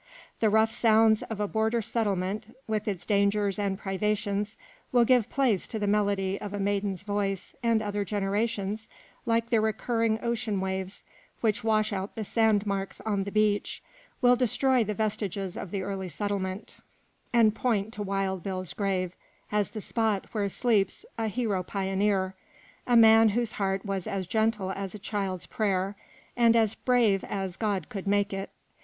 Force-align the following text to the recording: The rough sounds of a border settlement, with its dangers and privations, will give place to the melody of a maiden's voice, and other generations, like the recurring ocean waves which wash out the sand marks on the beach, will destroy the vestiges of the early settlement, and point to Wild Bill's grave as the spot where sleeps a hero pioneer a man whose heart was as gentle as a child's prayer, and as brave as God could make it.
The 0.39 0.49
rough 0.49 0.71
sounds 0.71 1.21
of 1.21 1.39
a 1.39 1.47
border 1.47 1.79
settlement, 1.83 2.55
with 2.67 2.87
its 2.87 3.05
dangers 3.05 3.59
and 3.59 3.77
privations, 3.77 4.57
will 4.91 5.05
give 5.05 5.29
place 5.29 5.67
to 5.67 5.77
the 5.77 5.85
melody 5.85 6.41
of 6.41 6.55
a 6.55 6.59
maiden's 6.59 7.03
voice, 7.03 7.53
and 7.61 7.83
other 7.83 8.03
generations, 8.03 8.89
like 9.27 9.51
the 9.51 9.61
recurring 9.61 10.17
ocean 10.23 10.59
waves 10.59 11.03
which 11.41 11.63
wash 11.63 11.93
out 11.93 12.15
the 12.15 12.23
sand 12.23 12.65
marks 12.65 12.99
on 13.01 13.25
the 13.25 13.31
beach, 13.31 13.83
will 14.23 14.35
destroy 14.35 14.83
the 14.83 14.95
vestiges 14.95 15.55
of 15.55 15.69
the 15.69 15.83
early 15.83 16.09
settlement, 16.09 16.77
and 17.31 17.53
point 17.53 17.93
to 17.93 18.01
Wild 18.01 18.41
Bill's 18.41 18.73
grave 18.73 19.13
as 19.51 19.69
the 19.69 19.81
spot 19.81 20.25
where 20.31 20.49
sleeps 20.49 21.05
a 21.19 21.27
hero 21.27 21.61
pioneer 21.61 22.33
a 22.87 22.97
man 22.97 23.29
whose 23.29 23.51
heart 23.51 23.85
was 23.85 24.07
as 24.07 24.25
gentle 24.25 24.71
as 24.71 24.95
a 24.95 24.97
child's 24.97 25.45
prayer, 25.45 25.95
and 26.35 26.55
as 26.55 26.73
brave 26.73 27.23
as 27.25 27.55
God 27.55 27.87
could 27.89 28.07
make 28.07 28.33
it. 28.33 28.49